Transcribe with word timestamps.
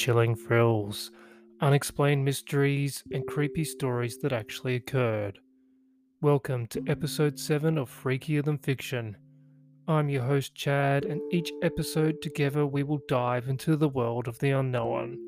chilling 0.00 0.34
thrills, 0.34 1.10
unexplained 1.60 2.24
mysteries, 2.24 3.04
and 3.12 3.26
creepy 3.26 3.62
stories 3.62 4.16
that 4.16 4.32
actually 4.32 4.74
occurred. 4.74 5.38
Welcome 6.22 6.68
to 6.68 6.82
episode 6.88 7.38
7 7.38 7.76
of 7.76 7.90
Freakier 7.90 8.42
Than 8.42 8.56
Fiction. 8.56 9.14
I'm 9.88 10.08
your 10.08 10.22
host, 10.22 10.54
Chad, 10.54 11.04
and 11.04 11.20
each 11.30 11.52
episode 11.62 12.22
together 12.22 12.64
we 12.64 12.82
will 12.82 13.02
dive 13.08 13.48
into 13.48 13.76
the 13.76 13.90
world 13.90 14.26
of 14.26 14.38
the 14.38 14.52
unknown. 14.52 15.18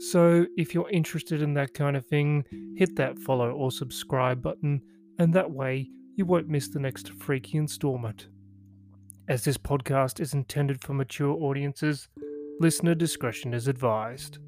So, 0.00 0.44
if 0.58 0.74
you're 0.74 0.90
interested 0.90 1.40
in 1.40 1.54
that 1.54 1.72
kind 1.72 1.96
of 1.96 2.04
thing, 2.04 2.44
hit 2.76 2.94
that 2.96 3.18
follow 3.18 3.52
or 3.52 3.72
subscribe 3.72 4.42
button, 4.42 4.82
and 5.18 5.32
that 5.32 5.50
way 5.50 5.88
you 6.14 6.26
won't 6.26 6.50
miss 6.50 6.68
the 6.68 6.78
next 6.78 7.14
freaky 7.14 7.56
installment. 7.56 8.28
As 9.28 9.44
this 9.44 9.56
podcast 9.56 10.20
is 10.20 10.34
intended 10.34 10.82
for 10.82 10.92
mature 10.92 11.32
audiences, 11.32 12.08
listener 12.60 12.94
discretion 12.94 13.54
is 13.54 13.68
advised. 13.68 14.38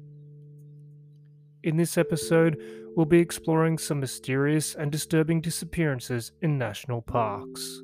In 1.63 1.77
this 1.77 1.97
episode, 1.97 2.57
we'll 2.95 3.05
be 3.05 3.19
exploring 3.19 3.77
some 3.77 3.99
mysterious 3.99 4.75
and 4.75 4.91
disturbing 4.91 5.41
disappearances 5.41 6.31
in 6.41 6.57
national 6.57 7.01
parks. 7.01 7.81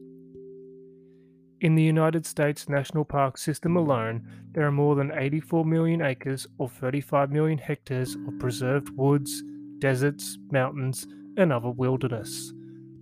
In 1.61 1.75
the 1.75 1.83
United 1.83 2.25
States 2.25 2.69
national 2.69 3.05
park 3.05 3.37
system 3.37 3.77
alone, 3.77 4.27
there 4.51 4.65
are 4.65 4.71
more 4.71 4.95
than 4.95 5.11
84 5.11 5.65
million 5.65 6.01
acres 6.01 6.45
or 6.57 6.69
35 6.69 7.31
million 7.31 7.57
hectares 7.57 8.15
of 8.15 8.39
preserved 8.39 8.89
woods, 8.91 9.43
deserts, 9.79 10.37
mountains, 10.51 11.07
and 11.37 11.51
other 11.51 11.71
wilderness 11.71 12.53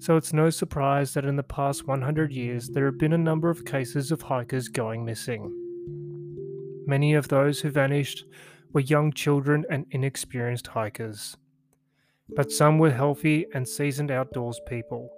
so 0.05 0.17
it's 0.17 0.34
no 0.34 0.51
surprise 0.51 1.13
that 1.13 1.26
in 1.26 1.35
the 1.35 1.41
past 1.41 1.87
100 1.87 2.31
years 2.31 2.70
there 2.70 2.85
have 2.85 2.98
been 2.99 3.13
a 3.13 3.17
number 3.17 3.49
of 3.49 3.65
cases 3.65 4.12
of 4.12 4.21
hikers 4.21 4.67
going 4.67 5.03
missing. 5.03 5.65
Many 6.88 7.13
of 7.16 7.27
those 7.27 7.62
who 7.62 7.70
vanished 7.70 8.26
were 8.73 8.82
young 8.82 9.12
children 9.12 9.65
and 9.70 9.85
inexperienced 9.91 10.68
hikers. 10.68 11.35
But 12.29 12.51
some 12.51 12.77
were 12.77 12.91
healthy 12.91 13.46
and 13.54 13.68
seasoned 13.68 14.12
outdoors 14.12 14.60
people. 14.68 15.10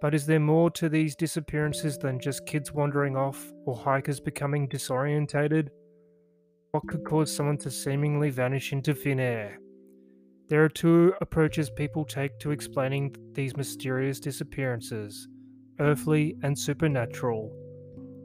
But 0.00 0.14
is 0.14 0.26
there 0.26 0.40
more 0.40 0.70
to 0.72 0.88
these 0.88 1.16
disappearances 1.16 1.98
than 1.98 2.20
just 2.20 2.46
kids 2.46 2.72
wandering 2.72 3.16
off 3.16 3.52
or 3.64 3.76
hikers 3.76 4.20
becoming 4.20 4.68
disorientated? 4.68 5.68
What 6.72 6.86
could 6.88 7.04
cause 7.04 7.34
someone 7.34 7.58
to 7.58 7.70
seemingly 7.70 8.30
vanish 8.30 8.72
into 8.72 8.94
thin 8.94 9.20
air? 9.20 9.58
There 10.48 10.62
are 10.64 10.68
two 10.68 11.14
approaches 11.20 11.70
people 11.70 12.04
take 12.04 12.38
to 12.40 12.50
explaining 12.50 13.14
these 13.32 13.56
mysterious 13.56 14.20
disappearances 14.20 15.28
earthly 15.80 16.36
and 16.42 16.56
supernatural. 16.56 17.63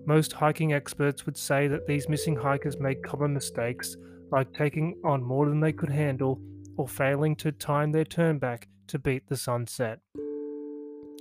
Most 0.05 0.33
hiking 0.33 0.73
experts 0.73 1.25
would 1.25 1.37
say 1.37 1.67
that 1.67 1.87
these 1.87 2.09
missing 2.09 2.35
hikers 2.35 2.79
make 2.79 3.03
common 3.03 3.33
mistakes 3.33 3.95
like 4.31 4.53
taking 4.53 4.95
on 5.03 5.23
more 5.23 5.47
than 5.47 5.59
they 5.59 5.73
could 5.73 5.89
handle 5.89 6.39
or 6.77 6.87
failing 6.87 7.35
to 7.37 7.51
time 7.51 7.91
their 7.91 8.05
turn 8.05 8.39
back 8.39 8.67
to 8.87 8.99
beat 8.99 9.27
the 9.27 9.37
sunset. 9.37 9.99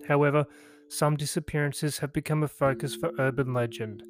However, 0.06 0.46
some 0.88 1.16
disappearances 1.16 1.98
have 1.98 2.12
become 2.12 2.42
a 2.42 2.48
focus 2.48 2.94
for 2.94 3.10
urban 3.18 3.52
legend, 3.52 4.02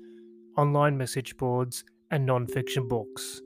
online 0.57 0.97
message 0.97 1.37
boards, 1.37 1.85
and 2.11 2.25
non 2.25 2.47
fiction 2.47 2.87
books. 2.87 3.41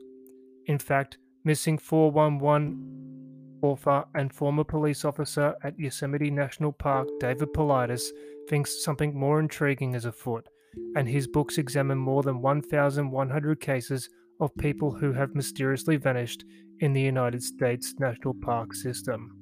In 0.67 0.77
fact, 0.77 1.17
Missing 1.45 1.79
411 1.79 3.59
author 3.61 4.05
and 4.15 4.33
former 4.33 4.63
police 4.63 5.03
officer 5.03 5.53
at 5.61 5.77
Yosemite 5.77 6.31
National 6.31 6.71
Park, 6.71 7.09
David 7.19 7.51
Paulides, 7.51 8.11
thinks 8.47 8.81
something 8.81 9.13
more 9.13 9.41
intriguing 9.41 9.93
is 9.93 10.05
afoot, 10.05 10.47
and 10.95 11.07
his 11.07 11.27
books 11.27 11.57
examine 11.57 11.97
more 11.97 12.23
than 12.23 12.41
1,100 12.41 13.59
cases 13.59 14.09
of 14.39 14.55
people 14.57 14.91
who 14.91 15.13
have 15.13 15.35
mysteriously 15.35 15.97
vanished 15.97 16.43
in 16.79 16.93
the 16.93 17.01
United 17.01 17.41
States 17.41 17.93
National 17.99 18.33
Park 18.33 18.73
system. 18.73 19.37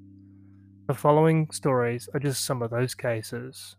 The 0.87 0.93
following 0.93 1.49
stories 1.51 2.09
are 2.13 2.19
just 2.19 2.45
some 2.45 2.61
of 2.61 2.71
those 2.71 2.93
cases. 2.93 3.75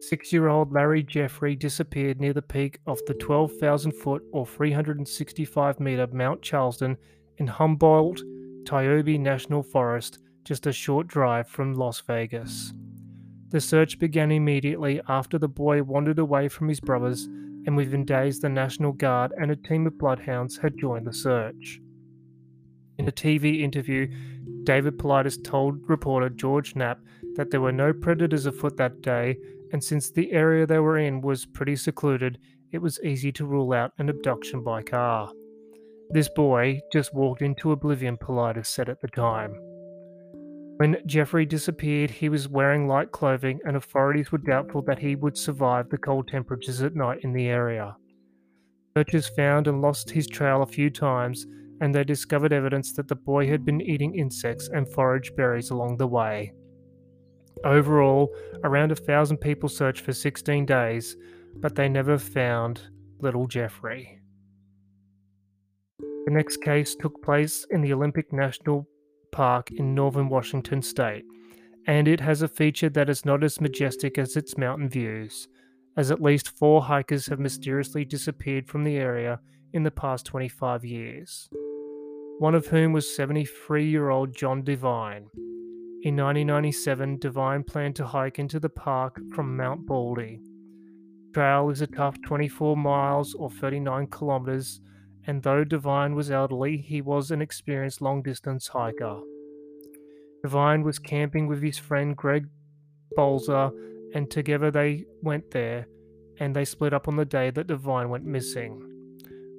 Six 0.00 0.32
year 0.32 0.48
old 0.48 0.72
Larry 0.72 1.02
Jeffrey 1.02 1.56
disappeared 1.56 2.20
near 2.20 2.34
the 2.34 2.42
peak 2.42 2.78
of 2.86 3.00
the 3.06 3.14
12,000 3.14 3.92
foot 3.92 4.22
or 4.32 4.46
365 4.46 5.80
meter 5.80 6.06
Mount 6.12 6.42
Charleston 6.42 6.96
in 7.38 7.46
Humboldt 7.46 8.20
Toiyabe 8.64 9.18
National 9.20 9.62
Forest, 9.62 10.18
just 10.44 10.66
a 10.66 10.72
short 10.72 11.06
drive 11.06 11.48
from 11.48 11.74
Las 11.74 12.00
Vegas. 12.00 12.72
The 13.54 13.60
search 13.60 14.00
began 14.00 14.32
immediately 14.32 15.00
after 15.08 15.38
the 15.38 15.46
boy 15.46 15.80
wandered 15.84 16.18
away 16.18 16.48
from 16.48 16.68
his 16.68 16.80
brothers, 16.80 17.26
and 17.66 17.76
within 17.76 18.04
days, 18.04 18.40
the 18.40 18.48
National 18.48 18.90
Guard 18.90 19.32
and 19.40 19.48
a 19.48 19.54
team 19.54 19.86
of 19.86 19.96
bloodhounds 19.96 20.56
had 20.56 20.76
joined 20.76 21.06
the 21.06 21.12
search. 21.12 21.78
In 22.98 23.06
a 23.06 23.12
TV 23.12 23.60
interview, 23.60 24.08
David 24.64 24.98
Paulides 24.98 25.40
told 25.44 25.88
reporter 25.88 26.30
George 26.30 26.74
Knapp 26.74 26.98
that 27.36 27.52
there 27.52 27.60
were 27.60 27.70
no 27.70 27.92
predators 27.92 28.46
afoot 28.46 28.76
that 28.76 29.02
day, 29.02 29.36
and 29.70 29.84
since 29.84 30.10
the 30.10 30.32
area 30.32 30.66
they 30.66 30.80
were 30.80 30.98
in 30.98 31.20
was 31.20 31.46
pretty 31.46 31.76
secluded, 31.76 32.40
it 32.72 32.78
was 32.78 32.98
easy 33.04 33.30
to 33.30 33.46
rule 33.46 33.72
out 33.72 33.92
an 33.98 34.08
abduction 34.08 34.64
by 34.64 34.82
car. 34.82 35.30
This 36.10 36.28
boy 36.28 36.80
just 36.92 37.14
walked 37.14 37.40
into 37.40 37.70
oblivion, 37.70 38.16
Paulides 38.16 38.66
said 38.66 38.88
at 38.88 39.00
the 39.00 39.06
time. 39.06 39.54
When 40.76 40.96
Jeffrey 41.06 41.46
disappeared, 41.46 42.10
he 42.10 42.28
was 42.28 42.48
wearing 42.48 42.88
light 42.88 43.12
clothing, 43.12 43.60
and 43.64 43.76
authorities 43.76 44.32
were 44.32 44.38
doubtful 44.38 44.82
that 44.82 44.98
he 44.98 45.14
would 45.14 45.38
survive 45.38 45.88
the 45.88 45.98
cold 45.98 46.26
temperatures 46.26 46.82
at 46.82 46.96
night 46.96 47.20
in 47.22 47.32
the 47.32 47.46
area. 47.46 47.96
Searchers 48.96 49.28
found 49.28 49.68
and 49.68 49.80
lost 49.80 50.10
his 50.10 50.26
trail 50.26 50.62
a 50.62 50.66
few 50.66 50.90
times, 50.90 51.46
and 51.80 51.94
they 51.94 52.02
discovered 52.02 52.52
evidence 52.52 52.92
that 52.94 53.06
the 53.06 53.14
boy 53.14 53.46
had 53.46 53.64
been 53.64 53.80
eating 53.80 54.16
insects 54.16 54.68
and 54.68 54.92
forage 54.92 55.34
berries 55.36 55.70
along 55.70 55.96
the 55.96 56.06
way. 56.06 56.52
Overall, 57.64 58.34
around 58.64 58.90
a 58.90 58.96
thousand 58.96 59.38
people 59.38 59.68
searched 59.68 60.04
for 60.04 60.12
16 60.12 60.66
days, 60.66 61.16
but 61.56 61.76
they 61.76 61.88
never 61.88 62.18
found 62.18 62.80
little 63.20 63.46
Jeffrey. 63.46 64.20
The 65.98 66.32
next 66.32 66.62
case 66.62 66.96
took 66.96 67.22
place 67.22 67.64
in 67.70 67.80
the 67.80 67.92
Olympic 67.92 68.32
National 68.32 68.88
Park 69.34 69.72
in 69.72 69.96
northern 69.96 70.28
Washington 70.28 70.80
state, 70.80 71.24
and 71.88 72.06
it 72.06 72.20
has 72.20 72.40
a 72.40 72.46
feature 72.46 72.88
that 72.90 73.10
is 73.10 73.24
not 73.24 73.42
as 73.42 73.60
majestic 73.60 74.16
as 74.16 74.36
its 74.36 74.56
mountain 74.56 74.88
views, 74.88 75.48
as 75.96 76.12
at 76.12 76.22
least 76.22 76.56
four 76.56 76.84
hikers 76.84 77.26
have 77.26 77.40
mysteriously 77.40 78.04
disappeared 78.04 78.68
from 78.68 78.84
the 78.84 78.96
area 78.96 79.40
in 79.72 79.82
the 79.82 79.90
past 79.90 80.24
25 80.26 80.84
years. 80.84 81.48
One 82.38 82.54
of 82.54 82.68
whom 82.68 82.92
was 82.92 83.16
73 83.16 83.90
year 83.90 84.10
old 84.10 84.36
John 84.36 84.62
Devine. 84.62 85.26
In 86.04 86.14
1997, 86.14 87.18
Devine 87.18 87.64
planned 87.64 87.96
to 87.96 88.06
hike 88.06 88.38
into 88.38 88.60
the 88.60 88.68
park 88.68 89.18
from 89.34 89.56
Mount 89.56 89.84
Baldy. 89.84 90.40
trail 91.34 91.70
is 91.70 91.80
a 91.80 91.88
tough 91.88 92.16
24 92.22 92.76
miles 92.76 93.34
or 93.34 93.50
39 93.50 94.06
kilometers 94.06 94.80
and 95.26 95.42
though 95.42 95.64
Devine 95.64 96.14
was 96.14 96.30
elderly, 96.30 96.76
he 96.76 97.00
was 97.00 97.30
an 97.30 97.40
experienced 97.40 98.00
long 98.00 98.22
distance 98.22 98.68
hiker. 98.68 99.20
Devine 100.42 100.82
was 100.82 100.98
camping 100.98 101.46
with 101.46 101.62
his 101.62 101.78
friend 101.78 102.16
Greg 102.16 102.48
Bolzer, 103.16 103.72
and 104.14 104.30
together 104.30 104.70
they 104.70 105.06
went 105.22 105.50
there, 105.50 105.86
and 106.38 106.54
they 106.54 106.64
split 106.64 106.92
up 106.92 107.08
on 107.08 107.16
the 107.16 107.24
day 107.24 107.50
that 107.50 107.66
Devine 107.66 108.10
went 108.10 108.24
missing. 108.24 108.90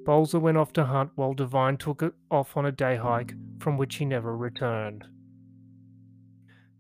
Bolzer 0.03 0.39
went 0.39 0.57
off 0.57 0.71
to 0.73 0.85
hunt 0.85 1.11
while 1.15 1.33
Devine 1.33 1.77
took 1.77 2.03
it 2.03 2.13
off 2.29 2.55
on 2.55 2.65
a 2.65 2.71
day 2.71 2.95
hike 2.95 3.33
from 3.59 3.77
which 3.77 3.95
he 3.95 4.05
never 4.05 4.37
returned. 4.37 5.05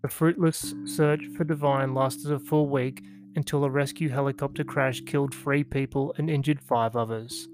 The 0.03 0.09
fruitless 0.09 0.75
search 0.85 1.25
for 1.35 1.43
Devine 1.43 1.95
lasted 1.95 2.31
a 2.31 2.37
full 2.37 2.69
week 2.69 3.03
until 3.35 3.63
a 3.63 3.69
rescue 3.69 4.09
helicopter 4.09 4.63
crash 4.63 5.01
killed 5.01 5.33
three 5.33 5.63
people 5.63 6.13
and 6.19 6.29
injured 6.29 6.61
five 6.61 6.95
others. 6.95 7.47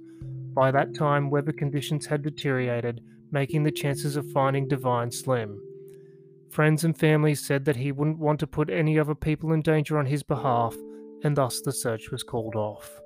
By 0.54 0.72
that 0.72 0.94
time, 0.94 1.30
weather 1.30 1.52
conditions 1.52 2.06
had 2.06 2.24
deteriorated, 2.24 3.02
making 3.32 3.64
the 3.64 3.72
chances 3.72 4.16
of 4.16 4.30
finding 4.32 4.68
Devine 4.68 5.12
slim. 5.12 5.62
Friends 6.50 6.84
and 6.84 6.98
family 6.98 7.34
said 7.36 7.64
that 7.66 7.78
he 7.78 7.94
wouldn't 7.94 8.20
want 8.20 8.40
to 8.42 8.48
put 8.48 8.70
any 8.70 9.00
other 9.00 9.16
people 9.16 9.54
in 9.54 9.62
danger 9.62 9.98
on 9.98 10.06
his 10.06 10.24
behalf, 10.24 10.76
and 11.24 11.38
thus 11.38 11.62
the 11.62 11.72
search 11.72 12.12
was 12.12 12.24
called 12.24 12.56
off. 12.56 13.00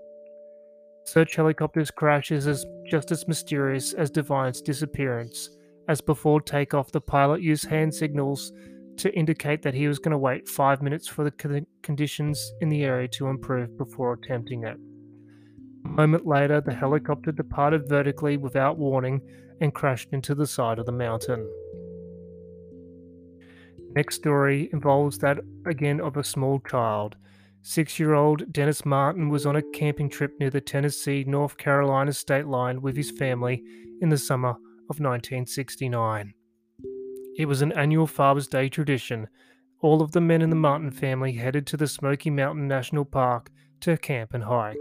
Search 1.06 1.36
helicopter's 1.36 1.92
crash 1.92 2.32
is 2.32 2.66
just 2.90 3.12
as 3.12 3.28
mysterious 3.28 3.94
as 3.94 4.10
Devine's 4.10 4.62
disappearance, 4.62 5.52
as 5.88 6.02
before 6.02 6.42
takeoff, 6.42 6.92
the 6.92 7.00
pilot 7.00 7.44
used 7.44 7.66
hand 7.68 7.94
signals 7.94 8.52
to 8.98 9.14
indicate 9.14 9.62
that 9.62 9.76
he 9.76 9.88
was 9.88 10.00
going 10.00 10.14
to 10.14 10.18
wait 10.18 10.48
five 10.48 10.82
minutes 10.82 11.08
for 11.08 11.24
the 11.24 11.66
conditions 11.84 12.54
in 12.62 12.70
the 12.70 12.84
area 12.84 13.08
to 13.10 13.28
improve 13.28 13.78
before 13.78 14.14
attempting 14.14 14.64
it. 14.64 14.78
A 15.86 15.88
moment 15.88 16.26
later, 16.26 16.60
the 16.62 16.74
helicopter 16.74 17.32
departed 17.32 17.88
vertically 17.88 18.38
without 18.38 18.78
warning 18.78 19.22
and 19.62 19.74
crashed 19.74 20.10
into 20.12 20.34
the 20.34 20.48
side 20.48 20.80
of 20.80 20.86
the 20.86 20.92
mountain. 20.92 21.48
Next 23.96 24.16
story 24.16 24.70
involves 24.74 25.20
that 25.20 25.40
again 25.66 26.02
of 26.02 26.18
a 26.18 26.24
small 26.24 26.60
child. 26.60 27.16
Six 27.62 28.00
year 28.00 28.14
old 28.14 28.52
Dennis 28.52 28.84
Martin 28.84 29.30
was 29.30 29.46
on 29.46 29.56
a 29.56 29.72
camping 29.74 30.10
trip 30.10 30.32
near 30.40 30.50
the 30.50 30.60
Tennessee 30.60 31.24
North 31.26 31.56
Carolina 31.58 32.14
state 32.14 32.48
line 32.48 32.82
with 32.82 32.98
his 32.98 33.12
family 33.12 33.64
in 34.02 34.10
the 34.10 34.18
summer 34.18 34.50
of 34.90 35.00
1969. 35.00 36.34
It 37.38 37.46
was 37.46 37.62
an 37.62 37.72
annual 37.74 38.08
Father's 38.08 38.48
Day 38.48 38.70
tradition. 38.70 39.28
All 39.82 40.02
of 40.02 40.12
the 40.12 40.22
men 40.22 40.42
in 40.42 40.50
the 40.50 40.56
Martin 40.56 40.92
family 40.92 41.34
headed 41.34 41.68
to 41.68 41.78
the 41.78 41.88
Smoky 41.88 42.32
Mountain 42.32 42.68
National 42.68 43.06
Park 43.06 43.52
to 43.82 43.98
camp 43.98 44.34
and 44.34 44.44
hike. 44.44 44.78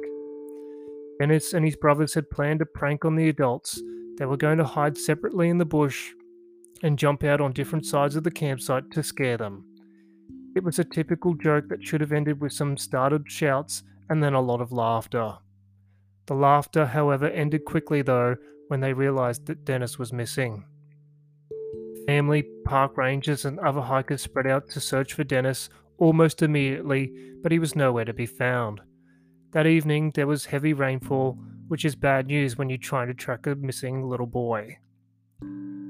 Dennis 1.19 1.52
and 1.52 1.64
his 1.64 1.76
brothers 1.76 2.14
had 2.14 2.31
planned 2.31 2.61
a 2.61 2.66
prank 2.66 3.05
on 3.05 3.14
the 3.14 3.28
adults. 3.28 3.81
They 4.19 4.26
were 4.26 4.37
going 4.37 4.58
to 4.58 4.64
hide 4.64 4.99
separately 4.99 5.49
in 5.49 5.58
the 5.58 5.64
bush 5.64 6.12
and 6.82 6.99
jump 6.99 7.25
out 7.25 7.40
on 7.40 7.52
different 7.52 7.87
sides 7.87 8.16
of 8.16 8.25
the 8.25 8.31
campsite 8.31 8.90
to 8.93 9.02
scare 9.02 9.37
them. 9.37 9.64
It 10.55 10.62
was 10.62 10.78
a 10.78 10.84
typical 10.84 11.34
joke 11.34 11.69
that 11.69 11.84
should 11.84 12.00
have 12.00 12.12
ended 12.12 12.40
with 12.40 12.52
some 12.52 12.76
startled 12.76 13.31
shouts 13.31 13.82
and 14.08 14.22
then 14.22 14.34
a 14.34 14.40
lot 14.40 14.61
of 14.61 14.72
laughter. 14.72 15.34
The 16.26 16.34
laughter, 16.34 16.87
however, 16.87 17.28
ended 17.28 17.64
quickly 17.64 18.02
though 18.02 18.37
when 18.69 18.81
they 18.81 18.93
realized 18.93 19.46
that 19.46 19.64
Dennis 19.64 19.99
was 19.99 20.12
missing. 20.12 20.64
Family, 22.06 22.44
park 22.64 22.96
rangers, 22.96 23.44
and 23.44 23.58
other 23.61 23.81
hikers 23.81 24.22
spread 24.22 24.46
out 24.46 24.69
to 24.70 24.81
search 24.81 25.14
for 25.14 25.25
Dennis 25.25 25.70
almost 25.99 26.43
immediately, 26.43 27.12
but 27.43 27.52
he 27.52 27.58
was 27.58 27.76
nowhere 27.76 28.05
to 28.05 28.12
be 28.12 28.26
found. 28.26 28.81
That 29.55 29.69
evening, 29.69 30.11
there 30.17 30.27
was 30.27 30.47
heavy 30.47 30.73
rainfall, 30.73 31.39
which 31.69 31.85
is 31.85 31.95
bad 31.95 32.27
news 32.27 32.59
when 32.59 32.69
you're 32.69 32.77
trying 32.77 33.06
to 33.06 33.15
track 33.15 33.47
a 33.47 33.55
missing 33.55 34.03
little 34.03 34.27
boy. 34.27 34.79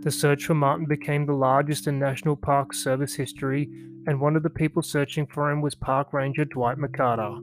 The 0.02 0.10
search 0.10 0.44
for 0.44 0.52
Martin 0.52 0.84
became 0.84 1.24
the 1.24 1.32
largest 1.32 1.86
in 1.86 1.98
National 1.98 2.36
Park 2.36 2.74
Service 2.74 3.14
history, 3.14 3.70
and 4.06 4.20
one 4.20 4.36
of 4.36 4.42
the 4.42 4.50
people 4.50 4.82
searching 4.82 5.26
for 5.26 5.50
him 5.50 5.62
was 5.62 5.74
Park 5.74 6.12
Ranger 6.12 6.44
Dwight 6.44 6.76
McCarter, 6.76 7.38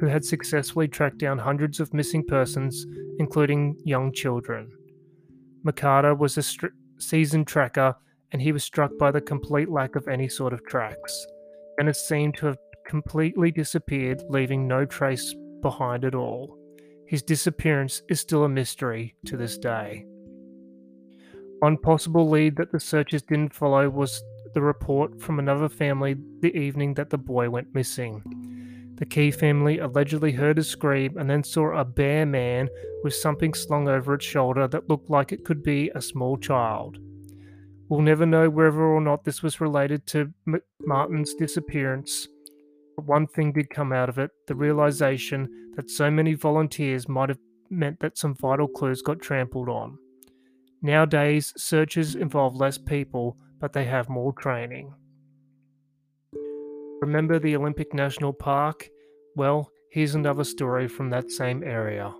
who 0.00 0.06
had 0.06 0.24
successfully 0.24 0.88
tracked 0.88 1.18
down 1.18 1.36
hundreds 1.36 1.78
of 1.78 1.92
missing 1.92 2.24
persons, 2.24 2.86
including 3.18 3.76
young 3.84 4.14
children. 4.14 4.72
McCarter 5.62 6.16
was 6.16 6.38
a 6.38 6.42
st- 6.42 6.72
seasoned 6.96 7.48
tracker, 7.48 7.94
and 8.32 8.40
he 8.40 8.50
was 8.50 8.64
struck 8.64 8.96
by 8.96 9.10
the 9.10 9.20
complete 9.20 9.68
lack 9.68 9.94
of 9.94 10.08
any 10.08 10.26
sort 10.26 10.54
of 10.54 10.64
tracks. 10.64 11.26
Dennis 11.76 12.08
seemed 12.08 12.34
to 12.38 12.46
have 12.46 12.58
completely 12.86 13.50
disappeared, 13.50 14.22
leaving 14.30 14.66
no 14.66 14.86
trace 14.86 15.34
behind 15.62 16.04
it 16.04 16.14
all. 16.14 16.58
His 17.06 17.22
disappearance 17.22 18.02
is 18.08 18.20
still 18.20 18.44
a 18.44 18.48
mystery 18.48 19.14
to 19.26 19.36
this 19.36 19.58
day. 19.58 20.04
One 21.60 21.78
possible 21.78 22.28
lead 22.28 22.56
that 22.56 22.72
the 22.72 22.80
searchers 22.80 23.22
didn't 23.22 23.54
follow 23.54 23.88
was 23.88 24.22
the 24.54 24.62
report 24.62 25.20
from 25.20 25.38
another 25.38 25.68
family 25.68 26.16
the 26.40 26.54
evening 26.56 26.94
that 26.94 27.10
the 27.10 27.18
boy 27.18 27.48
went 27.48 27.74
missing. 27.74 28.22
The 28.96 29.06
Key 29.06 29.30
family 29.30 29.78
allegedly 29.78 30.32
heard 30.32 30.58
a 30.58 30.64
scream 30.64 31.18
and 31.18 31.28
then 31.28 31.44
saw 31.44 31.78
a 31.78 31.84
bare 31.84 32.26
man 32.26 32.68
with 33.02 33.14
something 33.14 33.52
slung 33.52 33.88
over 33.88 34.14
its 34.14 34.24
shoulder 34.24 34.66
that 34.68 34.88
looked 34.88 35.10
like 35.10 35.32
it 35.32 35.44
could 35.44 35.62
be 35.62 35.90
a 35.94 36.00
small 36.00 36.38
child. 36.38 36.98
We'll 37.88 38.00
never 38.00 38.26
know 38.26 38.50
whether 38.50 38.82
or 38.82 39.00
not 39.00 39.24
this 39.24 39.42
was 39.42 39.60
related 39.60 40.06
to 40.08 40.32
M- 40.48 40.60
Martin's 40.80 41.34
disappearance. 41.34 42.26
But 42.96 43.04
one 43.04 43.26
thing 43.26 43.52
did 43.52 43.70
come 43.70 43.92
out 43.92 44.08
of 44.08 44.18
it 44.18 44.30
the 44.46 44.54
realization 44.54 45.72
that 45.76 45.90
so 45.90 46.10
many 46.10 46.34
volunteers 46.34 47.08
might 47.08 47.28
have 47.28 47.38
meant 47.68 48.00
that 48.00 48.16
some 48.16 48.34
vital 48.34 48.66
clues 48.66 49.02
got 49.02 49.20
trampled 49.20 49.68
on. 49.68 49.98
Nowadays, 50.82 51.52
searches 51.56 52.14
involve 52.14 52.56
less 52.56 52.78
people, 52.78 53.36
but 53.60 53.72
they 53.72 53.84
have 53.84 54.08
more 54.08 54.32
training. 54.32 54.92
Remember 57.00 57.38
the 57.38 57.56
Olympic 57.56 57.92
National 57.92 58.32
Park? 58.32 58.88
Well, 59.36 59.70
here's 59.90 60.14
another 60.14 60.44
story 60.44 60.88
from 60.88 61.10
that 61.10 61.30
same 61.30 61.62
area. 61.62 62.14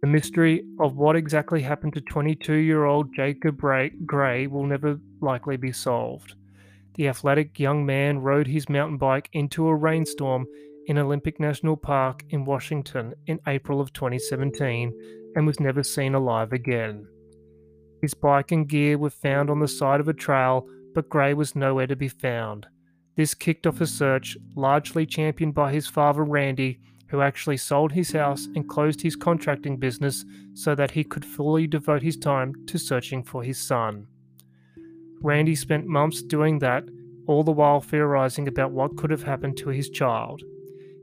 The 0.00 0.08
mystery 0.08 0.64
of 0.80 0.96
what 0.96 1.14
exactly 1.14 1.62
happened 1.62 1.94
to 1.94 2.00
22 2.00 2.54
year 2.54 2.86
old 2.86 3.14
Jacob 3.14 3.56
Gray 3.58 4.46
will 4.48 4.66
never 4.66 4.98
likely 5.20 5.56
be 5.56 5.70
solved. 5.70 6.34
The 6.94 7.08
athletic 7.08 7.58
young 7.58 7.86
man 7.86 8.18
rode 8.18 8.46
his 8.46 8.68
mountain 8.68 8.98
bike 8.98 9.30
into 9.32 9.66
a 9.66 9.74
rainstorm 9.74 10.46
in 10.86 10.98
Olympic 10.98 11.40
National 11.40 11.76
Park 11.76 12.24
in 12.30 12.44
Washington 12.44 13.14
in 13.26 13.40
April 13.46 13.80
of 13.80 13.92
2017 13.92 14.92
and 15.34 15.46
was 15.46 15.60
never 15.60 15.82
seen 15.82 16.14
alive 16.14 16.52
again. 16.52 17.06
His 18.02 18.14
bike 18.14 18.52
and 18.52 18.68
gear 18.68 18.98
were 18.98 19.10
found 19.10 19.48
on 19.48 19.60
the 19.60 19.68
side 19.68 20.00
of 20.00 20.08
a 20.08 20.12
trail, 20.12 20.66
but 20.94 21.08
Gray 21.08 21.32
was 21.34 21.56
nowhere 21.56 21.86
to 21.86 21.96
be 21.96 22.08
found. 22.08 22.66
This 23.16 23.32
kicked 23.32 23.66
off 23.66 23.80
a 23.80 23.86
search, 23.86 24.36
largely 24.56 25.06
championed 25.06 25.54
by 25.54 25.72
his 25.72 25.86
father 25.86 26.24
Randy, 26.24 26.80
who 27.08 27.20
actually 27.20 27.58
sold 27.58 27.92
his 27.92 28.12
house 28.12 28.46
and 28.54 28.68
closed 28.68 29.02
his 29.02 29.16
contracting 29.16 29.76
business 29.76 30.24
so 30.54 30.74
that 30.74 30.90
he 30.90 31.04
could 31.04 31.24
fully 31.24 31.66
devote 31.66 32.02
his 32.02 32.16
time 32.16 32.54
to 32.66 32.78
searching 32.78 33.22
for 33.22 33.42
his 33.42 33.58
son. 33.58 34.06
Randy 35.22 35.54
spent 35.54 35.86
months 35.86 36.20
doing 36.20 36.58
that, 36.58 36.84
all 37.28 37.44
the 37.44 37.52
while 37.52 37.80
theorizing 37.80 38.48
about 38.48 38.72
what 38.72 38.96
could 38.96 39.10
have 39.10 39.22
happened 39.22 39.56
to 39.58 39.68
his 39.68 39.88
child. 39.88 40.42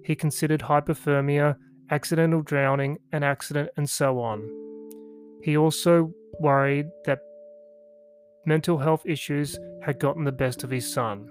He 0.04 0.16
considered 0.16 0.62
hypothermia, 0.62 1.56
accidental 1.89 2.42
drowning, 2.42 2.98
an 3.13 3.24
accident, 3.24 3.69
and 3.77 3.89
so 3.89 4.19
on. 4.19 4.48
He 5.42 5.56
also 5.56 6.13
worried 6.39 6.88
that 7.06 7.19
mental 8.45 8.77
health 8.77 9.06
issues 9.06 9.57
had 9.83 10.00
gotten 10.00 10.25
the 10.25 10.31
best 10.31 10.63
of 10.63 10.69
his 10.69 10.92
son. 10.92 11.30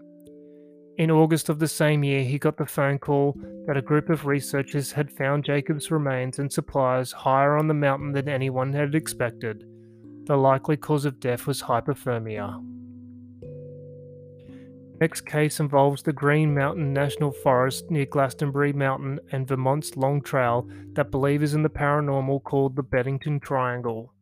In 0.97 1.11
August 1.11 1.49
of 1.49 1.59
the 1.59 1.69
same 1.69 2.03
year, 2.03 2.25
he 2.25 2.39
got 2.39 2.57
the 2.57 2.67
phone 2.67 2.99
call 2.99 3.37
that 3.67 3.77
a 3.77 3.83
group 3.83 4.09
of 4.09 4.27
researchers 4.27 4.93
had 4.93 5.13
found 5.13 5.45
Jacob's 5.45 5.91
remains 5.91 6.39
and 6.39 6.51
supplies 6.51 7.13
higher 7.13 7.57
on 7.57 7.69
the 7.69 7.75
mountain 7.75 8.13
than 8.13 8.29
anyone 8.29 8.73
had 8.73 8.95
expected. 8.95 9.65
The 10.25 10.37
likely 10.37 10.77
cause 10.77 11.05
of 11.05 11.21
death 11.21 11.47
was 11.47 11.63
hypothermia. 11.63 12.65
Next 15.01 15.27
case 15.27 15.61
involves 15.61 16.03
the 16.03 16.13
Green 16.13 16.53
Mountain 16.53 16.93
National 16.93 17.31
Forest 17.31 17.89
near 17.89 18.05
Glastonbury 18.05 18.73
Mountain 18.73 19.21
and 19.31 19.47
Vermont's 19.47 19.97
Long 19.97 20.21
Trail 20.21 20.69
that 20.95 21.13
believers 21.13 21.55
in 21.55 21.63
the 21.63 21.71
paranormal 21.71 22.43
called 22.43 22.75
the 22.75 22.83
Bennington 22.83 23.39
Triangle. 23.39 24.13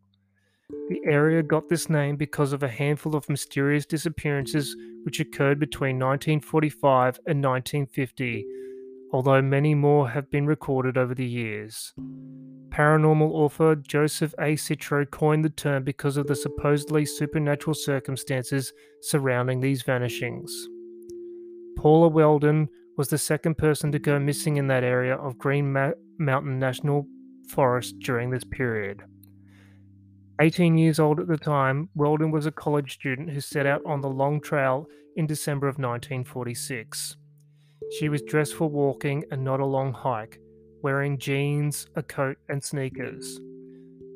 The 0.89 1.01
area 1.07 1.43
got 1.43 1.69
this 1.69 1.89
name 1.89 2.17
because 2.17 2.53
of 2.53 2.63
a 2.63 2.69
handful 2.69 3.17
of 3.17 3.29
mysterious 3.31 3.87
disappearances 3.87 4.77
which 5.05 5.19
occurred 5.19 5.59
between 5.59 5.99
1945 5.99 7.21
and 7.27 7.43
1950, 7.43 8.45
although 9.13 9.43
many 9.43 9.75
more 9.75 10.09
have 10.11 10.31
been 10.31 10.47
recorded 10.47 10.97
over 10.97 11.15
the 11.15 11.27
years. 11.27 11.93
Paranormal 12.69 13.31
author 13.31 13.77
Joseph 13.77 14.35
A. 14.39 14.55
Citro 14.55 15.11
coined 15.11 15.45
the 15.45 15.51
term 15.51 15.85
because 15.85 16.17
of 16.17 16.27
the 16.27 16.37
supposedly 16.37 17.07
supernatural 17.07 17.75
circumstances 17.75 18.73
surrounding 19.01 19.61
these 19.61 19.83
vanishings. 19.83 20.69
Paula 21.77 22.09
Weldon 22.09 22.69
was 22.97 23.09
the 23.09 23.19
second 23.19 23.57
person 23.57 23.93
to 23.93 23.99
go 23.99 24.19
missing 24.19 24.57
in 24.57 24.67
that 24.67 24.85
area 24.85 25.15
of 25.17 25.39
Green 25.39 25.73
Ma- 25.73 25.93
Mountain 26.19 26.59
National 26.59 27.07
Forest 27.49 27.99
during 28.01 28.31
this 28.31 28.45
period. 28.45 29.05
18 30.41 30.77
years 30.77 30.99
old 30.99 31.19
at 31.19 31.29
the 31.29 31.39
time, 31.39 31.89
Weldon 31.95 32.31
was 32.31 32.45
a 32.45 32.51
college 32.51 32.93
student 32.93 33.31
who 33.31 33.41
set 33.41 33.65
out 33.65 33.81
on 33.87 34.01
the 34.03 34.09
long 34.09 34.41
trail 34.41 34.87
in 35.17 35.27
December 35.27 35.67
of 35.67 35.79
1946. 35.79 37.17
She 37.93 38.09
was 38.09 38.23
dressed 38.23 38.55
for 38.55 38.69
walking 38.69 39.25
and 39.31 39.45
not 39.45 39.61
a 39.61 39.65
long 39.65 39.93
hike, 39.93 40.41
wearing 40.83 41.19
jeans, 41.19 41.87
a 41.95 42.03
coat, 42.03 42.39
and 42.49 42.63
sneakers. 42.63 43.41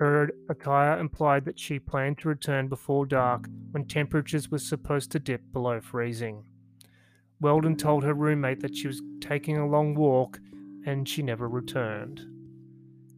Her 0.00 0.31
attire 0.49 0.99
implied 0.99 1.45
that 1.45 1.59
she 1.59 1.79
planned 1.79 2.19
to 2.19 2.29
return 2.29 2.69
before 2.69 3.07
dark 3.07 3.47
when 3.71 3.85
temperatures 3.85 4.50
were 4.50 4.59
supposed 4.59 5.12
to 5.12 5.19
dip 5.19 5.43
below 5.53 5.81
freezing. 5.81 6.45
Weldon 7.41 7.77
told 7.77 8.05
her 8.05 8.15
roommate 8.15 8.61
that 8.61 8.75
she 8.75 8.87
was 8.87 9.03
taking 9.21 9.59
a 9.59 9.67
long 9.67 9.95
walk 9.95 10.41
and 10.87 11.09
she 11.09 11.23
never 11.23 11.49
returned. 11.49 12.23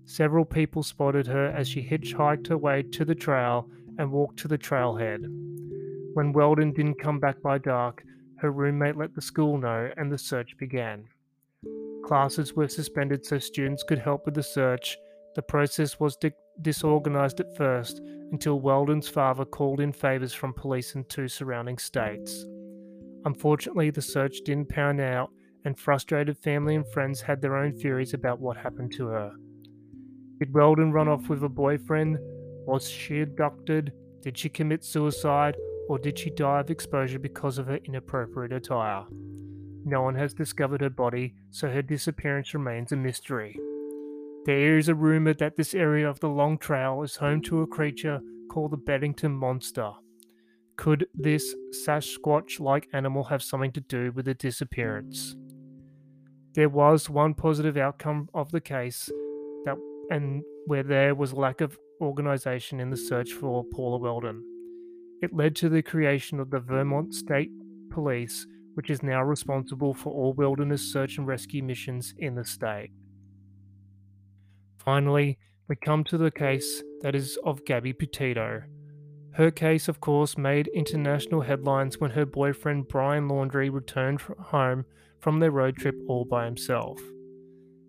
Several 0.05 0.45
people 0.45 0.83
spotted 0.83 1.27
her 1.29 1.47
as 1.47 1.69
she 1.69 1.83
hitchhiked 1.83 2.49
her 2.49 2.59
way 2.59 2.83
to 2.83 3.05
the 3.05 3.15
trail 3.15 3.69
and 3.99 4.11
walked 4.11 4.39
to 4.41 4.49
the 4.49 4.59
trailhead. 4.59 5.23
When 6.15 6.33
Weldon 6.33 6.73
didn't 6.73 7.01
come 7.01 7.21
back 7.21 7.41
by 7.41 7.59
dark, 7.59 8.05
her 8.43 8.51
roommate 8.51 8.97
let 8.97 9.15
the 9.15 9.23
school 9.23 9.57
know 9.57 9.89
and 9.97 10.11
the 10.11 10.19
search 10.19 10.57
began. 10.59 11.05
Classes 12.05 12.55
were 12.55 12.67
suspended 12.67 13.25
so 13.25 13.39
students 13.39 13.85
could 13.85 14.01
help 14.01 14.27
with 14.27 14.35
the 14.35 14.43
search. 14.43 14.99
The 15.37 15.43
process 15.43 16.01
was 16.01 16.17
di- 16.17 16.33
disorganized 16.61 17.39
at 17.39 17.57
first 17.57 18.01
until 18.33 18.59
Weldon's 18.59 19.09
father 19.09 19.45
called 19.45 19.79
in 19.79 19.93
favors 19.93 20.35
from 20.35 20.53
police 20.53 20.97
in 20.97 21.05
two 21.05 21.29
surrounding 21.29 21.79
states. 21.79 22.45
Unfortunately, 23.25 23.91
the 23.91 24.03
search 24.03 24.39
didn't 24.45 24.69
pan 24.69 24.99
out, 24.99 25.31
and 25.65 25.79
frustrated 25.79 26.37
family 26.37 26.75
and 26.75 26.89
friends 26.89 27.21
had 27.21 27.41
their 27.41 27.57
own 27.57 27.73
theories 27.73 28.13
about 28.13 28.41
what 28.41 28.57
happened 28.57 28.93
to 28.95 29.07
her. 29.07 29.33
Did 30.41 30.53
Weldon 30.53 30.91
run 30.91 31.07
off 31.07 31.29
with 31.29 31.45
a 31.45 31.49
boyfriend? 31.49 32.19
Was 32.67 32.91
she 32.91 33.21
abducted? 33.21 33.93
Did 34.23 34.37
she 34.37 34.49
commit 34.49 34.83
suicide? 34.83 35.57
Or 35.89 35.99
did 35.99 36.19
she 36.19 36.31
die 36.31 36.61
of 36.61 36.71
exposure 36.71 37.19
because 37.19 37.59
of 37.59 37.67
her 37.67 37.81
inappropriate 37.85 38.53
attire? 38.53 39.05
no 39.85 40.03
one 40.03 40.15
has 40.15 40.35
discovered 40.35 40.81
her 40.81 40.91
body, 40.91 41.35
so 41.51 41.71
her 41.71 41.83
disappearance 41.83 42.55
remains 42.55 42.93
a 42.93 42.97
mystery. 42.97 43.59
There 44.45 44.79
is 44.79 44.89
a 44.89 44.95
rumor 44.95 45.35
that 45.35 45.57
this 45.57 45.75
area 45.75 46.09
of 46.09 46.21
the 46.21 46.29
Long 46.29 46.59
Trail 46.59 47.03
is 47.03 47.17
home 47.17 47.43
to 47.43 47.63
a 47.63 47.67
creature 47.67 48.21
called 48.51 48.73
the 48.73 48.77
Bennington 48.77 49.33
Monster. 49.33 49.93
Could 50.77 51.07
this 51.15 51.55
Sasquatch 51.85 52.59
like 52.59 52.89
animal 52.93 53.25
have 53.25 53.43
something 53.43 53.73
to 53.73 53.81
do 53.81 54.13
with 54.13 54.25
the 54.25 54.35
disappearance? 54.35 55.37
There 56.55 56.69
was 56.69 57.09
one 57.09 57.35
positive 57.35 57.77
outcome 57.77 58.29
of 58.35 58.51
the 58.51 58.61
case 58.61 59.09
that 59.65 59.77
and 60.11 60.43
where 60.67 60.83
there 60.83 61.15
was 61.15 61.33
lack 61.33 61.61
of 61.61 61.79
organization 62.01 62.81
in 62.81 62.91
the 62.91 62.97
search 62.97 63.33
for 63.33 63.65
Paula 63.65 63.99
Weldon. 63.99 64.52
It 65.23 65.33
led 65.33 65.55
to 65.57 65.69
the 65.69 65.83
creation 65.83 66.41
of 66.41 66.51
the 66.51 66.59
Vermont 66.59 67.15
State 67.15 67.51
Police, 67.91 68.45
which 68.75 68.91
is 68.91 69.05
now 69.05 69.23
responsible 69.23 69.95
for 69.95 70.13
all 70.13 70.33
wilderness 70.33 70.83
search 70.93 71.17
and 71.17 71.27
rescue 71.27 71.63
missions 71.63 72.13
in 72.19 72.35
the 72.35 72.45
state. 72.45 72.91
Finally, 74.79 75.39
we 75.69 75.77
come 75.77 76.03
to 76.05 76.19
the 76.19 76.33
case 76.33 76.83
that 77.03 77.15
is 77.15 77.39
of 77.45 77.65
Gabby 77.65 77.93
Petito. 77.93 78.63
Her 79.35 79.53
case, 79.53 79.87
of 79.87 80.01
course, 80.01 80.37
made 80.37 80.67
international 80.75 81.43
headlines 81.43 82.01
when 82.01 82.11
her 82.11 82.27
boyfriend 82.27 82.89
Brian 82.89 83.29
Laundrie 83.29 83.73
returned 83.73 84.21
home 84.21 84.85
from 85.21 85.39
their 85.39 85.53
road 85.53 85.77
trip 85.77 85.95
all 86.09 86.25
by 86.25 86.45
himself. 86.47 87.01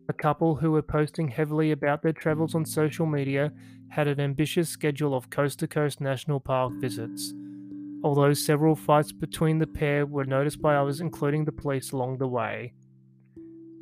A 0.07 0.13
couple 0.13 0.55
who 0.55 0.71
were 0.71 0.83
posting 0.83 1.29
heavily 1.29 1.71
about 1.71 2.03
their 2.03 2.13
travels 2.13 2.53
on 2.53 2.65
social 2.65 3.07
media 3.07 3.51
had 3.93 4.07
an 4.07 4.19
ambitious 4.19 4.69
schedule 4.69 5.13
of 5.13 5.29
coast 5.29 5.59
to 5.59 5.67
coast 5.67 6.01
national 6.01 6.39
park 6.39 6.73
visits, 6.77 7.31
although 8.03 8.33
several 8.33 8.75
fights 8.75 9.11
between 9.11 9.59
the 9.59 9.67
pair 9.67 10.03
were 10.03 10.25
noticed 10.25 10.59
by 10.59 10.75
others, 10.75 10.99
including 10.99 11.45
the 11.45 11.51
police, 11.51 11.91
along 11.91 12.17
the 12.17 12.27
way. 12.27 12.73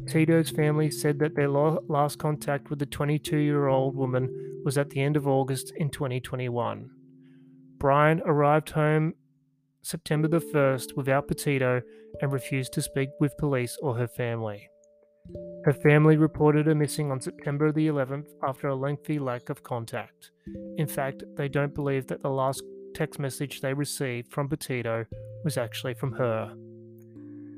Tito's 0.06 0.50
family 0.50 0.92
said 0.92 1.18
that 1.20 1.36
their 1.36 1.48
last 1.48 2.20
contact 2.20 2.70
with 2.70 2.80
the 2.80 2.86
22 2.86 3.38
year 3.38 3.68
old 3.68 3.96
woman 3.96 4.62
was 4.66 4.78
at 4.78 4.90
the 4.90 5.02
end 5.02 5.16
of 5.16 5.30
August 5.30 5.72
in 5.78 5.90
2021. 5.90 6.90
Brian 7.78 8.22
arrived 8.26 8.72
home 8.72 9.14
September 9.82 10.28
the 10.28 10.42
1st 10.42 10.98
without 10.98 11.30
Petito 11.30 11.82
and 12.20 12.34
refused 12.34 12.74
to 12.74 12.82
speak 12.82 13.10
with 13.22 13.38
police 13.38 13.78
or 13.82 13.96
her 13.96 14.10
family. 14.10 14.68
Her 15.66 15.74
family 15.74 16.18
reported 16.18 16.66
her 16.66 16.76
missing 16.76 17.12
on 17.12 17.22
September 17.22 17.72
the 17.72 17.88
11th 17.88 18.28
after 18.44 18.68
a 18.68 18.76
lengthy 18.76 19.20
lack 19.20 19.50
of 19.50 19.64
contact. 19.64 20.32
In 20.78 20.88
fact, 20.88 21.24
they 21.36 21.48
don't 21.48 21.76
believe 21.76 22.08
that 22.08 22.22
the 22.22 22.30
last 22.30 22.64
text 22.96 23.20
message 23.20 23.62
they 23.62 23.74
received 23.74 24.32
from 24.32 24.50
Petito 24.50 25.06
was 25.44 25.58
actually 25.58 25.94
from 25.94 26.14
her. 26.14 26.54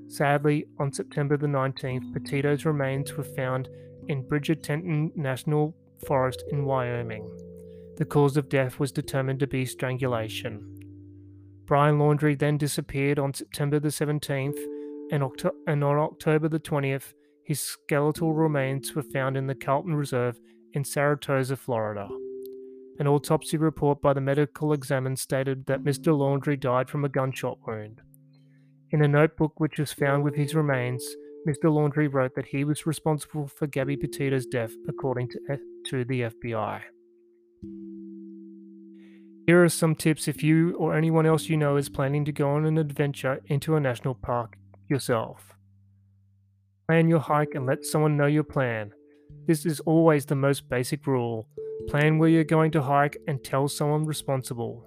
Sadly, 0.08 0.66
on 0.80 0.92
September 0.92 1.38
the 1.38 1.48
19th, 1.48 2.14
Petito's 2.14 2.66
remains 2.66 3.14
were 3.14 3.24
found 3.24 3.70
in 4.08 4.28
Bridger-Teton 4.28 5.14
National 5.16 5.76
Forest 6.06 6.44
in 6.52 6.66
Wyoming. 6.66 7.26
The 7.98 8.06
cause 8.06 8.38
of 8.38 8.50
death 8.50 8.80
was 8.80 8.92
determined 8.92 9.40
to 9.40 9.48
be 9.48 9.66
strangulation. 9.66 10.70
Brian 11.66 11.98
Laundrie 11.98 12.38
then 12.38 12.58
disappeared 12.58 13.18
on 13.18 13.34
September 13.34 13.80
the 13.80 13.90
17th, 13.90 14.60
and, 15.12 15.24
and 15.68 15.84
on 15.84 15.98
October 15.98 16.50
the 16.50 16.60
20th, 16.60 17.14
his 17.46 17.60
skeletal 17.60 18.34
remains 18.34 18.96
were 18.96 19.04
found 19.04 19.38
in 19.38 19.48
the 19.48 19.56
Carlton 19.56 19.96
Reserve 19.96 20.40
in 20.74 20.84
Sarasota, 20.84 21.58
Florida. 21.58 22.08
An 23.00 23.08
autopsy 23.08 23.58
report 23.58 24.02
by 24.02 24.14
the 24.14 24.22
medical 24.22 24.74
examiner 24.74 25.16
stated 25.16 25.66
that 25.66 25.84
Mr. 25.84 26.16
Laundrie 26.16 26.60
died 26.60 26.90
from 26.90 27.04
a 27.04 27.10
gunshot 27.10 27.58
wound. 27.66 28.02
In 28.92 29.04
a 29.04 29.08
notebook 29.08 29.60
which 29.60 29.80
was 29.80 29.92
found 29.92 30.24
with 30.24 30.36
his 30.36 30.54
remains, 30.54 31.04
Mr. 31.48 31.66
Laundrie 31.66 32.12
wrote 32.12 32.36
that 32.36 32.46
he 32.46 32.64
was 32.64 32.86
responsible 32.86 33.48
for 33.48 33.68
Gabby 33.68 33.98
Petito's 33.98 34.46
death, 34.46 34.72
according 34.88 35.30
to, 35.30 35.40
F- 35.50 35.60
to 35.88 36.06
the 36.06 36.22
FBI. 36.22 36.82
Here 39.46 39.62
are 39.62 39.70
some 39.70 39.96
tips 39.96 40.30
if 40.30 40.42
you 40.42 40.76
or 40.78 40.96
anyone 40.96 41.26
else 41.26 41.50
you 41.50 41.58
know 41.58 41.76
is 41.76 41.90
planning 41.90 42.24
to 42.26 42.32
go 42.32 42.52
on 42.52 42.66
an 42.66 42.78
adventure 42.78 43.42
into 43.48 43.76
a 43.76 43.80
national 43.80 44.16
park 44.16 44.58
yourself. 44.88 45.54
Plan 46.88 47.08
your 47.08 47.20
hike 47.20 47.56
and 47.56 47.66
let 47.66 47.86
someone 47.86 48.18
know 48.18 48.26
your 48.26 48.44
plan. 48.44 48.92
This 49.48 49.66
is 49.66 49.80
always 49.82 50.26
the 50.26 50.36
most 50.36 50.68
basic 50.70 51.08
rule. 51.08 51.48
Plan 51.88 52.18
where 52.18 52.30
you're 52.30 52.44
going 52.44 52.72
to 52.72 52.82
hike 52.82 53.18
and 53.28 53.42
tell 53.44 53.68
someone 53.70 54.06
responsible. 54.06 54.86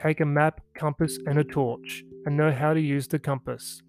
Take 0.00 0.20
a 0.20 0.24
map, 0.24 0.60
compass, 0.76 1.18
and 1.26 1.38
a 1.38 1.44
torch 1.44 2.04
and 2.24 2.36
know 2.36 2.52
how 2.52 2.72
to 2.72 2.80
use 2.80 3.08
the 3.08 3.18
compass. 3.18 3.82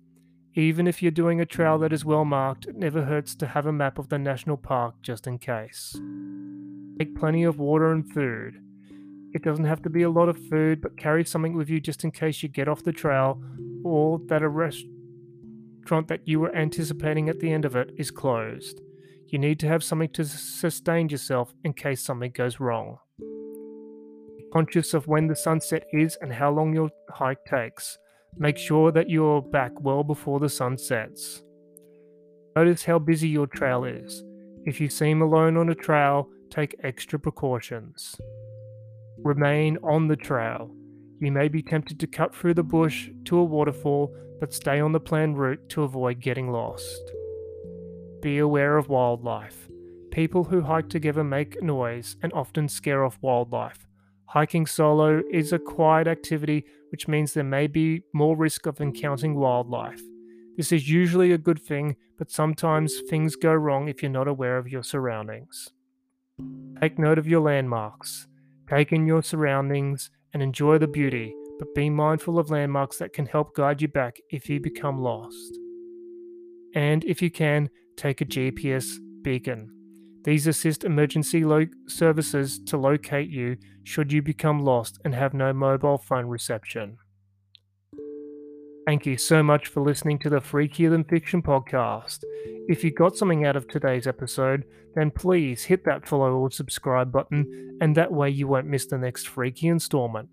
Even 0.56 0.88
if 0.88 1.04
you're 1.04 1.12
doing 1.12 1.40
a 1.40 1.46
trail 1.46 1.78
that 1.78 1.94
is 1.94 2.04
well 2.04 2.26
marked, 2.26 2.66
it 2.66 2.76
never 2.76 3.06
hurts 3.06 3.36
to 3.36 3.46
have 3.46 3.68
a 3.68 3.72
map 3.72 4.00
of 4.00 4.10
the 4.10 4.18
national 4.18 4.58
park 4.58 4.96
just 5.04 5.28
in 5.28 5.38
case. 5.38 5.96
Take 6.98 7.16
plenty 7.16 7.44
of 7.44 7.60
water 7.60 7.92
and 7.92 8.12
food. 8.12 8.56
It 9.34 9.44
doesn't 9.44 9.66
have 9.66 9.84
to 9.84 9.90
be 9.90 10.02
a 10.02 10.10
lot 10.10 10.30
of 10.30 10.48
food, 10.50 10.82
but 10.82 10.98
carry 10.98 11.24
something 11.24 11.54
with 11.54 11.70
you 11.70 11.80
just 11.80 12.04
in 12.04 12.10
case 12.10 12.42
you 12.42 12.50
get 12.50 12.68
off 12.68 12.84
the 12.84 12.92
trail 12.92 13.40
or 13.84 14.20
that 14.26 14.42
a 14.42 14.50
restaurant 15.90 16.08
that 16.08 16.28
you 16.28 16.40
were 16.40 16.56
anticipating 16.56 17.30
at 17.30 17.40
the 17.40 17.52
end 17.52 17.66
of 17.66 17.76
it 17.76 17.90
is 17.98 18.12
closed. 18.12 18.80
You 19.28 19.40
need 19.40 19.60
to 19.60 19.68
have 19.68 19.84
something 19.84 20.10
to 20.10 20.24
sustain 20.24 21.10
yourself 21.10 21.52
in 21.64 21.74
case 21.74 22.04
something 22.04 22.32
goes 22.32 22.60
wrong. 22.60 22.98
Be 23.18 24.46
conscious 24.54 24.94
of 24.94 25.08
when 25.08 25.26
the 25.26 25.36
sunset 25.36 25.86
is 25.92 26.16
and 26.22 26.32
how 26.32 26.52
long 26.52 26.76
your 26.76 26.92
hike 27.10 27.44
takes. 27.46 27.98
Make 28.38 28.60
sure 28.60 28.92
that 28.92 29.10
you're 29.10 29.42
back 29.42 29.72
well 29.82 30.04
before 30.04 30.40
the 30.40 30.50
sun 30.50 30.78
sets. 30.78 31.42
Notice 32.56 32.84
how 32.86 33.00
busy 33.00 33.28
your 33.28 33.48
trail 33.48 33.84
is. 33.84 34.24
If 34.66 34.80
you 34.80 34.90
seem 34.90 35.24
alone 35.24 35.58
on 35.58 35.70
a 35.70 35.76
trail, 35.76 36.30
take 36.52 36.76
extra 36.84 37.18
precautions. 37.18 38.16
Remain 39.24 39.80
on 39.84 40.08
the 40.08 40.16
trail. 40.16 40.70
You 41.20 41.32
may 41.32 41.48
be 41.48 41.64
tempted 41.64 42.00
to 42.00 42.06
cut 42.08 42.36
through 42.36 42.54
the 42.54 42.64
bush 42.64 43.10
to 43.26 43.40
a 43.40 43.44
waterfall, 43.44 44.16
but 44.40 44.54
stay 44.54 44.80
on 44.80 44.92
the 44.92 45.00
planned 45.00 45.38
route 45.38 45.70
to 45.70 45.84
avoid 45.84 46.20
getting 46.20 46.52
lost. 46.52 47.12
Be 48.22 48.38
aware 48.38 48.78
of 48.78 48.90
wildlife. 48.90 49.70
People 50.12 50.44
who 50.44 50.62
hike 50.62 50.90
together 50.90 51.24
make 51.24 51.62
noise 51.62 52.18
and 52.22 52.34
often 52.34 52.68
scare 52.68 53.06
off 53.06 53.18
wildlife. 53.22 53.88
Hiking 54.26 54.66
solo 54.66 55.22
is 55.32 55.54
a 55.54 55.60
quiet 55.60 56.08
activity, 56.08 56.66
which 56.92 57.08
means 57.08 57.34
there 57.34 57.44
may 57.44 57.68
be 57.68 58.04
more 58.14 58.36
risk 58.36 58.66
of 58.66 58.82
encountering 58.82 59.36
wildlife. 59.36 60.02
This 60.58 60.72
is 60.72 60.90
usually 60.90 61.32
a 61.32 61.38
good 61.38 61.62
thing, 61.62 61.96
but 62.18 62.30
sometimes 62.30 63.02
things 63.10 63.36
go 63.36 63.54
wrong 63.54 63.88
if 63.88 64.04
you're 64.04 64.12
not 64.12 64.28
aware 64.28 64.58
of 64.58 64.68
your 64.68 64.84
surroundings. 64.84 65.70
Take 66.82 67.00
note 67.00 67.18
of 67.18 67.28
your 67.28 67.42
landmarks. 67.42 68.28
Take 68.70 68.92
in 68.92 69.08
your 69.08 69.24
surroundings 69.24 70.12
and 70.34 70.44
enjoy 70.44 70.78
the 70.78 70.88
beauty, 70.88 71.34
but 71.60 71.76
be 71.76 71.90
mindful 71.90 72.40
of 72.40 72.50
landmarks 72.50 72.98
that 72.98 73.14
can 73.14 73.26
help 73.26 73.54
guide 73.54 73.82
you 73.82 73.90
back 73.90 74.18
if 74.30 74.50
you 74.50 74.60
become 74.60 75.02
lost. 75.02 75.60
And 76.74 77.04
if 77.04 77.22
you 77.22 77.30
can, 77.30 77.70
take 77.98 78.22
a 78.22 78.26
GPS 78.26 78.86
beacon. 79.22 79.76
These 80.24 80.48
assist 80.48 80.84
emergency 80.84 81.44
lo- 81.44 81.68
services 81.88 82.60
to 82.66 82.78
locate 82.78 83.30
you 83.30 83.58
should 83.84 84.12
you 84.12 84.22
become 84.22 84.60
lost 84.60 85.00
and 85.04 85.14
have 85.14 85.34
no 85.34 85.54
mobile 85.54 85.98
phone 85.98 86.26
reception. 86.26 86.98
Thank 88.86 89.06
you 89.06 89.18
so 89.18 89.44
much 89.44 89.68
for 89.68 89.82
listening 89.82 90.18
to 90.20 90.30
the 90.30 90.40
Freakier 90.40 90.90
Than 90.90 91.04
Fiction 91.04 91.44
podcast. 91.44 92.24
If 92.68 92.84
you 92.84 92.92
got 92.92 93.16
something 93.16 93.46
out 93.46 93.56
of 93.56 93.68
today's 93.68 94.08
episode, 94.08 94.66
then 94.96 95.12
please 95.12 95.64
hit 95.64 95.86
that 95.86 96.08
follow 96.08 96.34
or 96.34 96.50
subscribe 96.50 97.12
button, 97.12 97.78
and 97.82 97.96
that 97.96 98.12
way 98.12 98.30
you 98.30 98.48
won't 98.48 98.66
miss 98.66 98.88
the 98.88 98.98
next 98.98 99.28
freaky 99.28 99.68
installment. 99.68 100.30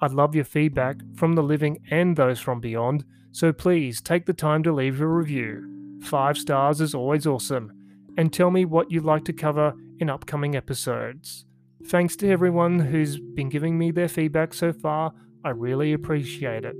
I'd 0.00 0.12
love 0.12 0.34
your 0.34 0.44
feedback 0.44 0.96
from 1.14 1.34
the 1.34 1.42
living 1.42 1.78
and 1.90 2.16
those 2.16 2.38
from 2.38 2.60
beyond, 2.60 3.04
so 3.32 3.52
please 3.52 4.00
take 4.00 4.26
the 4.26 4.32
time 4.32 4.62
to 4.62 4.72
leave 4.72 5.00
a 5.00 5.06
review. 5.06 5.98
Five 6.02 6.38
stars 6.38 6.80
is 6.80 6.94
always 6.94 7.26
awesome 7.26 7.72
and 8.16 8.32
tell 8.32 8.50
me 8.50 8.64
what 8.64 8.90
you'd 8.90 9.04
like 9.04 9.24
to 9.24 9.32
cover 9.32 9.74
in 9.98 10.10
upcoming 10.10 10.56
episodes. 10.56 11.44
Thanks 11.86 12.16
to 12.16 12.28
everyone 12.28 12.78
who's 12.80 13.18
been 13.18 13.48
giving 13.48 13.78
me 13.78 13.90
their 13.90 14.08
feedback 14.08 14.52
so 14.54 14.72
far, 14.72 15.12
I 15.44 15.50
really 15.50 15.92
appreciate 15.92 16.64
it. 16.64 16.74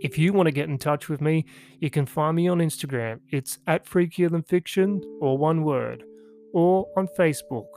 If 0.00 0.18
you 0.18 0.32
want 0.32 0.46
to 0.46 0.52
get 0.52 0.68
in 0.68 0.78
touch 0.78 1.08
with 1.08 1.20
me, 1.20 1.44
you 1.80 1.90
can 1.90 2.06
find 2.06 2.36
me 2.36 2.48
on 2.48 2.58
Instagram. 2.58 3.20
It's 3.30 3.58
at 3.66 3.84
Freakier 3.84 4.30
Than 4.30 4.42
Fiction, 4.42 5.00
or 5.20 5.38
one 5.38 5.64
word, 5.64 6.04
or 6.52 6.86
on 6.96 7.08
Facebook, 7.18 7.68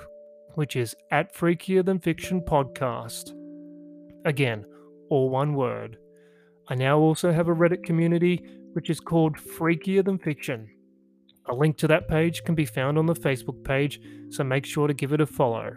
which 0.56 0.75
is 0.75 0.96
at 1.12 1.36
Freakier 1.36 1.84
Than 1.84 2.00
Fiction 2.00 2.41
Podcast. 2.41 3.34
Again, 4.25 4.66
all 5.10 5.30
one 5.30 5.54
word. 5.54 5.98
I 6.70 6.75
now 6.75 7.00
also 7.00 7.32
have 7.32 7.48
a 7.48 7.56
Reddit 7.56 7.84
community 7.84 8.44
which 8.74 8.90
is 8.90 9.00
called 9.00 9.36
Freakier 9.36 10.04
Than 10.04 10.18
Fiction. 10.18 10.70
A 11.50 11.54
link 11.54 11.78
to 11.78 11.88
that 11.88 12.08
page 12.08 12.44
can 12.44 12.56
be 12.56 12.66
found 12.66 12.98
on 12.98 13.06
the 13.06 13.13
Facebook 13.13 13.63
page, 13.63 14.00
so 14.30 14.44
make 14.44 14.66
sure 14.66 14.88
to 14.88 14.94
give 14.94 15.12
it 15.12 15.22
a 15.22 15.25
follow. 15.25 15.75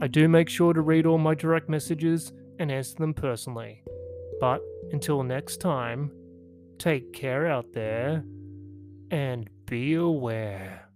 I 0.00 0.06
do 0.06 0.28
make 0.28 0.48
sure 0.48 0.72
to 0.72 0.80
read 0.80 1.04
all 1.04 1.18
my 1.18 1.34
direct 1.34 1.68
messages 1.68 2.32
and 2.58 2.70
answer 2.70 2.96
them 2.96 3.12
personally. 3.12 3.82
But 4.40 4.60
until 4.92 5.22
next 5.24 5.58
time, 5.58 6.12
Take 6.78 7.12
care 7.12 7.48
out 7.48 7.72
there 7.72 8.24
and 9.10 9.50
be 9.66 9.94
aware. 9.94 10.87